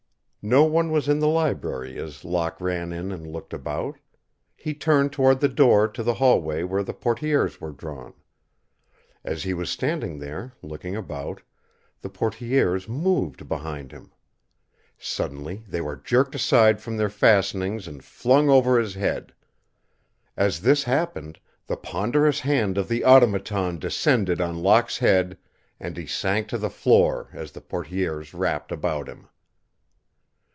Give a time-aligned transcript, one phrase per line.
[0.43, 3.97] No one was in the library as Locke ran in and looked about.
[4.55, 8.15] He turned toward the door to the hallway where the portières were drawn.
[9.23, 11.43] As he was standing there, looking about,
[12.01, 14.13] the portières moved behind him.
[14.97, 19.33] Suddenly they were jerked aside from their fastenings and flung over his head.
[20.35, 25.37] As this happened, the ponderous hand of the Automaton descended on Locke's head
[25.79, 29.27] and he sank to the floor as the portières wrapped about him.